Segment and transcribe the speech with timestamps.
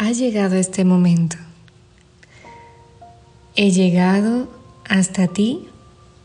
[0.00, 1.36] ha llegado este momento.
[3.54, 4.48] He llegado
[4.88, 5.68] hasta ti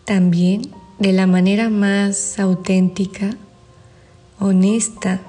[0.06, 3.36] también de la manera más auténtica,
[4.40, 5.20] honesta,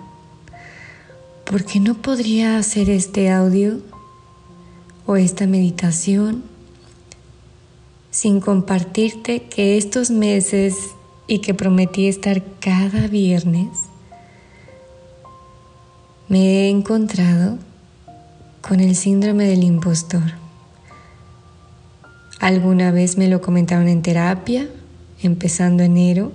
[1.45, 3.81] porque no podría hacer este audio
[5.07, 6.45] o esta meditación
[8.13, 10.77] sin compartirte que estos meses
[11.27, 13.71] y que prometí estar cada viernes,
[16.29, 17.59] me he encontrado
[18.67, 20.23] con el síndrome del impostor.
[22.41, 24.69] Alguna vez me lo comentaron en terapia,
[25.23, 26.33] empezando enero,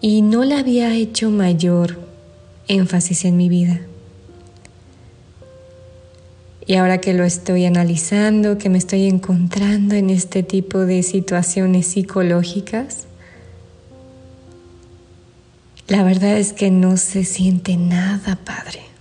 [0.00, 2.00] y no le había hecho mayor
[2.68, 3.82] énfasis en mi vida.
[6.66, 11.88] Y ahora que lo estoy analizando, que me estoy encontrando en este tipo de situaciones
[11.88, 13.04] psicológicas,
[15.88, 18.91] la verdad es que no se siente nada padre.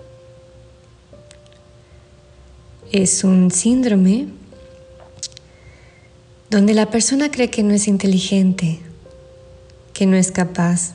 [2.92, 4.28] Es un síndrome
[6.50, 8.80] donde la persona cree que no es inteligente,
[9.94, 10.94] que no es capaz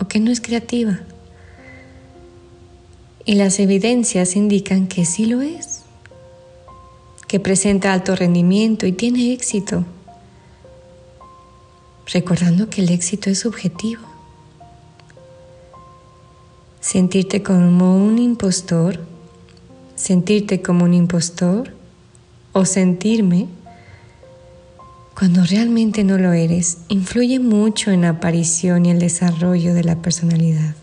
[0.00, 1.00] o que no es creativa.
[3.24, 5.78] Y las evidencias indican que sí lo es
[7.28, 9.84] que presenta alto rendimiento y tiene éxito,
[12.06, 14.02] recordando que el éxito es subjetivo.
[16.80, 19.00] Sentirte como un impostor,
[19.98, 21.74] sentirte como un impostor
[22.52, 23.48] o sentirme
[25.14, 30.00] cuando realmente no lo eres, influye mucho en la aparición y el desarrollo de la
[30.00, 30.76] personalidad.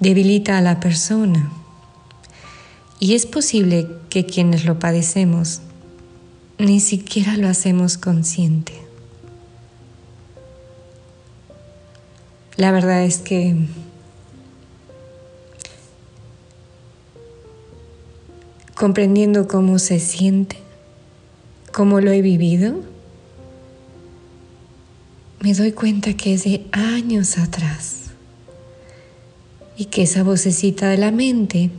[0.00, 1.52] Debilita a la persona
[2.98, 5.60] y es posible que quienes lo padecemos
[6.56, 8.72] ni siquiera lo hacemos consciente.
[12.56, 13.56] La verdad es que
[18.84, 20.58] comprendiendo cómo se siente,
[21.72, 22.82] cómo lo he vivido,
[25.40, 28.10] me doy cuenta que es de años atrás
[29.78, 31.70] y que esa vocecita de la mente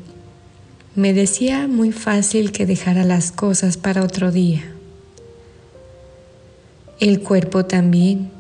[0.95, 4.63] me decía muy fácil que dejara las cosas para otro día.
[6.99, 8.31] El cuerpo también,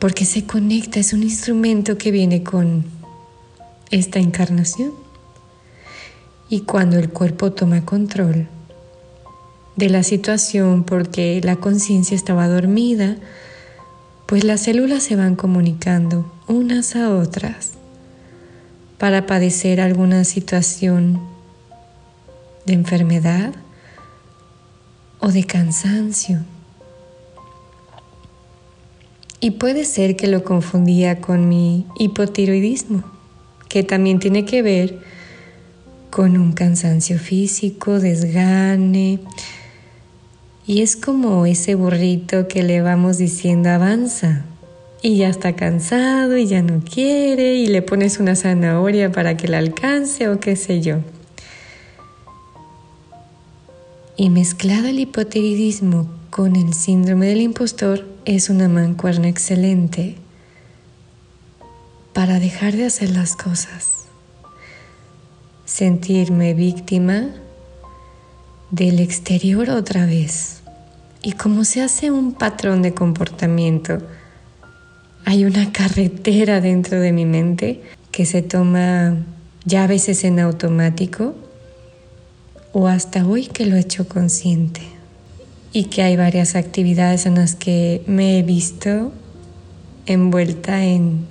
[0.00, 2.84] porque se conecta, es un instrumento que viene con
[3.92, 5.07] esta encarnación.
[6.50, 8.48] Y cuando el cuerpo toma control
[9.76, 13.16] de la situación porque la conciencia estaba dormida,
[14.26, 17.72] pues las células se van comunicando unas a otras
[18.98, 21.20] para padecer alguna situación
[22.66, 23.54] de enfermedad
[25.20, 26.40] o de cansancio.
[29.40, 33.04] Y puede ser que lo confundía con mi hipotiroidismo,
[33.68, 34.98] que también tiene que ver
[36.18, 39.20] con un cansancio físico, desgane.
[40.66, 44.44] Y es como ese burrito que le vamos diciendo avanza,
[45.00, 49.46] y ya está cansado y ya no quiere y le pones una zanahoria para que
[49.46, 50.96] la alcance o qué sé yo.
[54.16, 60.16] Y mezclado el hipotiroidismo con el síndrome del impostor es una mancuerna excelente
[62.12, 64.07] para dejar de hacer las cosas.
[65.78, 67.28] Sentirme víctima
[68.72, 70.62] del exterior otra vez.
[71.22, 73.98] Y como se hace un patrón de comportamiento,
[75.24, 77.80] hay una carretera dentro de mi mente
[78.10, 79.18] que se toma
[79.66, 81.36] ya a veces en automático
[82.72, 84.80] o hasta hoy que lo he hecho consciente
[85.72, 89.12] y que hay varias actividades en las que me he visto
[90.06, 91.28] envuelta en,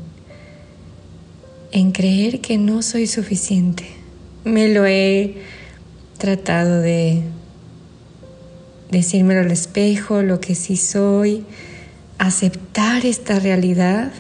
[1.74, 3.97] en creer que no soy suficiente.
[4.48, 5.36] Me lo he
[6.18, 7.22] tratado de
[8.90, 11.46] decírmelo al espejo, lo que sí soy,
[12.18, 14.12] aceptar esta realidad,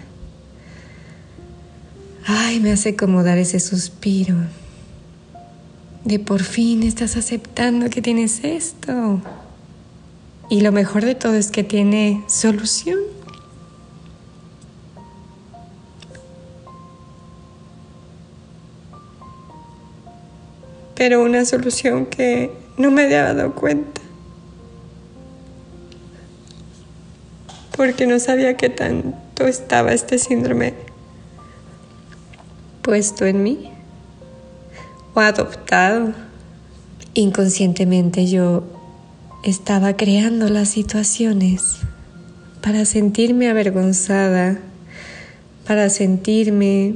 [2.25, 4.35] ay, me hace como dar ese suspiro
[6.07, 9.21] de por fin estás aceptando que tienes esto.
[10.49, 12.99] Y lo mejor de todo es que tiene solución.
[20.97, 24.01] Pero una solución que no me había dado cuenta.
[27.77, 30.73] porque no sabía qué tanto estaba este síndrome
[32.81, 33.71] puesto en mí
[35.13, 36.13] o adoptado.
[37.13, 38.63] Inconscientemente yo
[39.43, 41.77] estaba creando las situaciones
[42.61, 44.59] para sentirme avergonzada,
[45.65, 46.95] para sentirme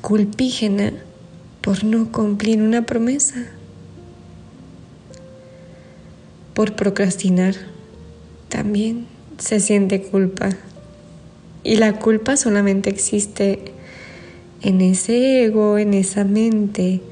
[0.00, 0.92] culpígena
[1.68, 3.44] por no cumplir una promesa,
[6.54, 7.56] por procrastinar.
[8.48, 9.04] También
[9.36, 10.48] se siente culpa.
[11.64, 13.72] Y la culpa solamente existe
[14.62, 17.02] en ese ego, en esa mente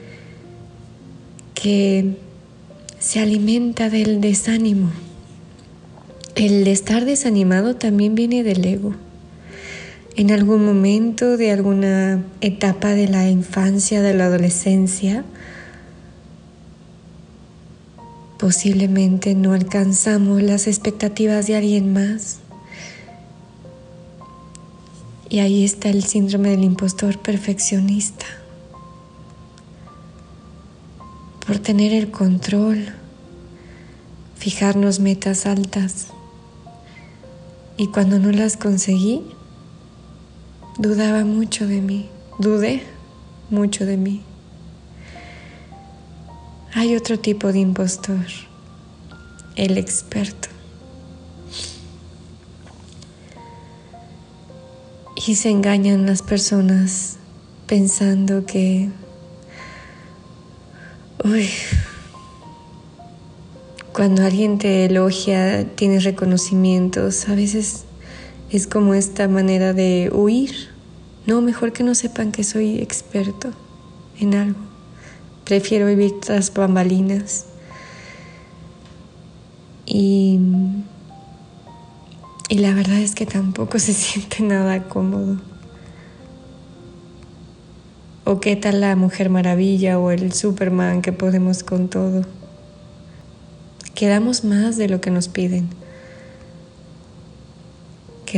[1.52, 2.14] que
[2.98, 4.90] se alimenta del desánimo.
[6.34, 8.94] El estar desanimado también viene del ego.
[10.16, 15.26] En algún momento de alguna etapa de la infancia, de la adolescencia,
[18.38, 22.38] posiblemente no alcanzamos las expectativas de alguien más.
[25.28, 28.24] Y ahí está el síndrome del impostor perfeccionista.
[31.46, 32.86] Por tener el control,
[34.38, 36.06] fijarnos metas altas.
[37.76, 39.35] Y cuando no las conseguí,
[40.78, 42.82] Dudaba mucho de mí, dudé
[43.48, 44.22] mucho de mí.
[46.74, 48.26] Hay otro tipo de impostor,
[49.54, 50.50] el experto.
[55.26, 57.16] Y se engañan las personas
[57.66, 58.90] pensando que,
[61.24, 61.48] uy,
[63.94, 67.86] cuando alguien te elogia, tienes reconocimientos, a veces
[68.50, 70.68] es como esta manera de huir.
[71.26, 73.50] No, mejor que no sepan que soy experto
[74.18, 74.60] en algo.
[75.44, 77.46] Prefiero vivir tras bambalinas.
[79.84, 80.38] Y,
[82.48, 85.36] y la verdad es que tampoco se siente nada cómodo.
[88.24, 92.22] ¿O qué tal la Mujer Maravilla o el Superman que podemos con todo?
[93.94, 95.68] Quedamos más de lo que nos piden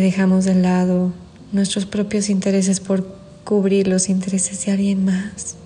[0.01, 1.13] dejamos de lado
[1.53, 3.07] nuestros propios intereses por
[3.45, 5.57] cubrir los intereses de alguien más.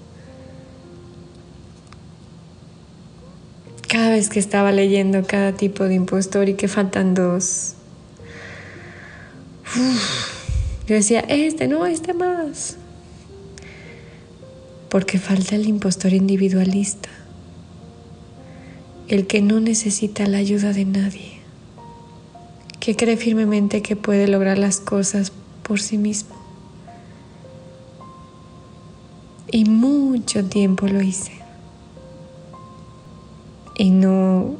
[3.89, 7.75] Cada vez que estaba leyendo cada tipo de impostor y que faltan dos,
[10.87, 12.77] yo decía, este no, este más.
[14.89, 17.09] Porque falta el impostor individualista,
[19.09, 21.42] el que no necesita la ayuda de nadie
[22.83, 25.31] que cree firmemente que puede lograr las cosas
[25.63, 26.35] por sí mismo.
[29.53, 31.31] Y mucho tiempo lo hice.
[33.79, 34.57] Y no,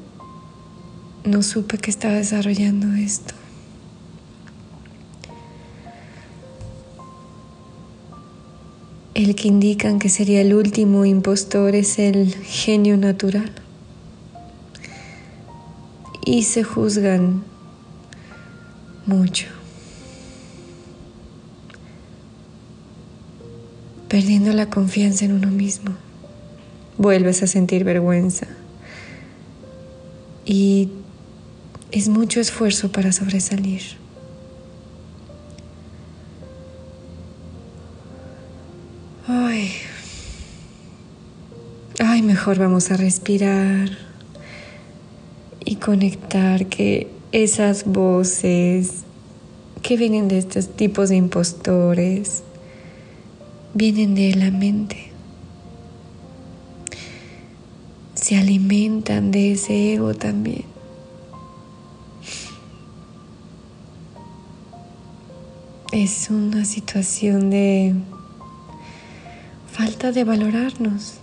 [1.25, 3.35] no supe que estaba desarrollando esto.
[9.15, 13.51] El que indican que sería el último impostor es el genio natural.
[16.25, 17.51] Y se juzgan
[19.07, 19.47] mucho.
[24.09, 25.93] Perdiendo la confianza en uno mismo,
[26.99, 28.47] vuelves a sentir vergüenza.
[30.45, 30.91] Y
[31.93, 33.83] es mucho esfuerzo para sobresalir.
[39.27, 39.73] Ay,
[42.01, 43.91] ay, mejor vamos a respirar
[45.65, 49.05] y conectar que esas voces
[49.81, 52.43] que vienen de estos tipos de impostores
[53.75, 55.11] vienen de la mente.
[58.15, 60.65] Se alimentan de ese ego también.
[65.91, 67.95] Es una situación de
[69.71, 71.15] falta de valorarnos.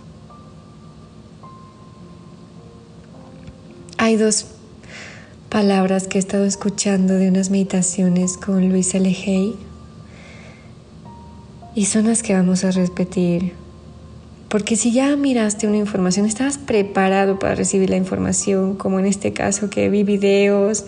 [3.96, 4.46] Hay dos
[5.50, 8.94] palabras que he estado escuchando de unas meditaciones con Luis.
[8.94, 9.56] Hay
[11.74, 13.52] y son las que vamos a repetir.
[14.48, 19.32] Porque si ya miraste una información, estabas preparado para recibir la información, como en este
[19.32, 20.84] caso que vi videos,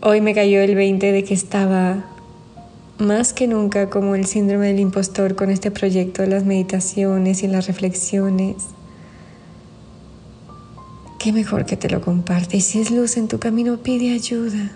[0.00, 2.04] hoy me cayó el 20 de que estaba
[2.98, 7.48] más que nunca como el síndrome del impostor con este proyecto de las meditaciones y
[7.48, 8.56] las reflexiones
[11.24, 12.58] qué mejor que te lo comparte.
[12.58, 14.72] Y si es luz en tu camino, pide ayuda.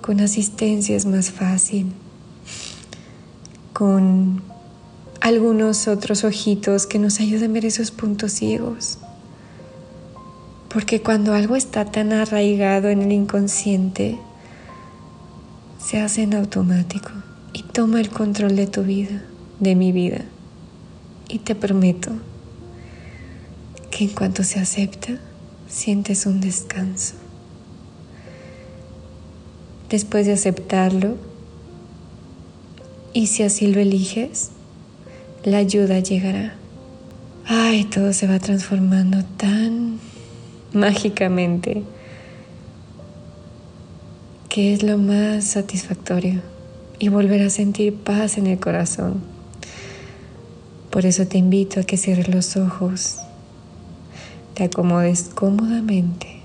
[0.00, 1.92] Con asistencia es más fácil.
[3.72, 4.42] Con
[5.20, 8.98] algunos otros ojitos que nos ayuden a ver esos puntos ciegos.
[10.70, 14.18] Porque cuando algo está tan arraigado en el inconsciente,
[15.78, 17.12] se hace en automático
[17.52, 19.22] y toma el control de tu vida,
[19.60, 20.24] de mi vida.
[21.28, 22.10] Y te prometo
[23.96, 25.16] que en cuanto se acepta,
[25.70, 27.14] sientes un descanso.
[29.88, 31.16] Después de aceptarlo,
[33.14, 34.50] y si así lo eliges,
[35.44, 36.56] la ayuda llegará.
[37.46, 39.98] Ay, todo se va transformando tan
[40.74, 41.82] mágicamente
[44.50, 46.42] que es lo más satisfactorio
[46.98, 49.22] y volver a sentir paz en el corazón.
[50.90, 53.20] Por eso te invito a que cierres los ojos,
[54.56, 56.40] te acomodes cómodamente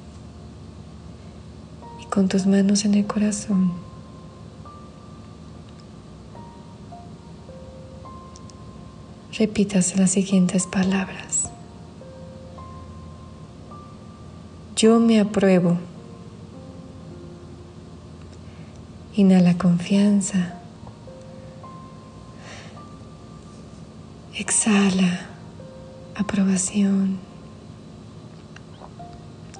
[2.02, 3.72] y con tus manos en el corazón
[9.40, 11.50] repitas las siguientes palabras.
[14.76, 15.78] Yo me apruebo.
[19.16, 20.56] Inhala confianza.
[24.36, 25.28] Exhala
[26.16, 27.31] aprobación.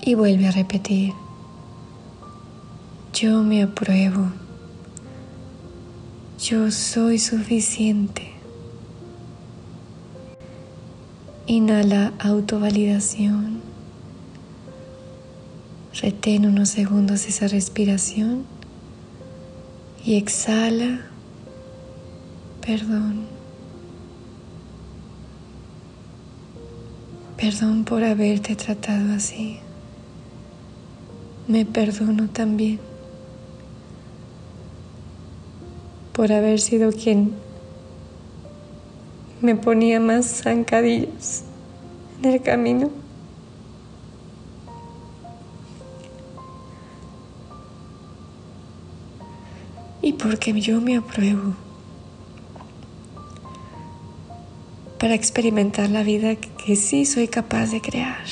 [0.04, 1.14] Y vuelve a repetir.
[3.14, 4.32] Yo me apruebo.
[6.40, 8.32] Yo soy suficiente.
[11.46, 13.62] Inhala autovalidación.
[16.02, 18.46] Retén unos segundos esa respiración
[20.04, 21.02] y exhala
[22.66, 23.26] perdón.
[27.38, 29.60] Perdón por haberte tratado así.
[31.52, 32.80] Me perdono también
[36.14, 37.34] por haber sido quien
[39.42, 41.44] me ponía más zancadillas
[42.24, 42.90] en el camino.
[50.02, 51.54] Y porque yo me apruebo
[54.98, 58.24] para experimentar la vida que sí soy capaz de crear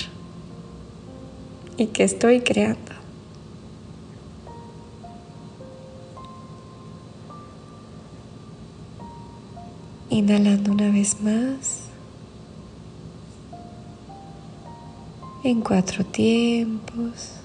[1.76, 2.89] y que estoy creando.
[10.20, 11.84] Inhalando una vez más.
[15.46, 17.36] En cuatro tiempos.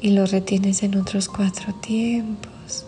[0.00, 2.86] Y lo retienes en otros cuatro tiempos.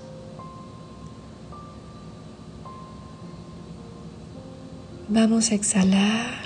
[5.10, 6.38] Vamos a exhalar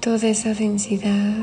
[0.00, 1.38] toda esa densidad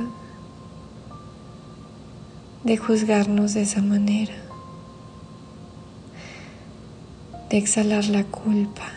[2.63, 4.47] de juzgarnos de esa manera
[7.50, 8.92] de exhalar la culpa,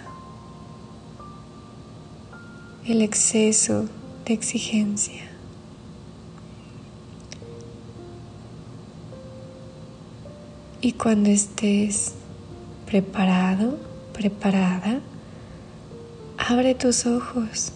[2.84, 3.86] el exceso
[4.24, 5.30] de exigencia.
[10.80, 12.14] Y cuando estés
[12.86, 13.78] preparado,
[14.14, 15.00] preparada,
[16.38, 17.72] abre tus ojos.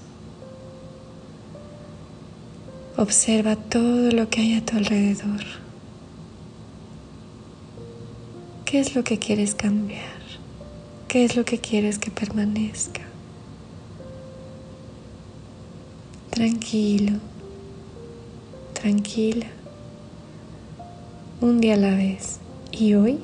[2.97, 5.45] Observa todo lo que hay a tu alrededor.
[8.64, 10.13] ¿Qué es lo que quieres cambiar?
[11.14, 13.02] ¿Qué es lo que quieres que permanezca?
[16.30, 17.21] Tranquilo,
[18.73, 19.47] tranquila,
[21.40, 22.40] un día a la vez.
[22.73, 23.21] Y hoy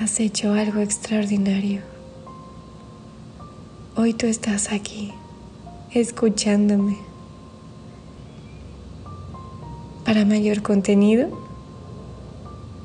[0.00, 1.80] has hecho algo extraordinario.
[3.96, 5.10] Hoy tú estás aquí,
[5.90, 6.96] escuchándome.
[10.04, 11.28] Para mayor contenido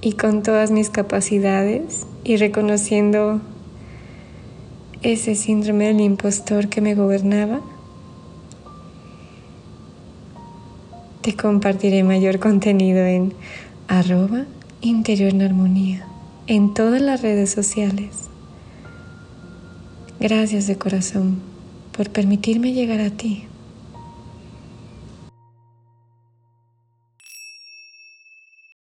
[0.02, 3.40] y con todas mis capacidades, y reconociendo
[5.02, 7.62] ese síndrome del impostor que me gobernaba,
[11.22, 13.34] te compartiré mayor contenido en
[13.88, 14.44] arroba
[14.82, 16.06] interior en armonía
[16.48, 18.30] en todas las redes sociales.
[20.20, 21.40] Gracias de corazón
[21.96, 23.46] por permitirme llegar a ti.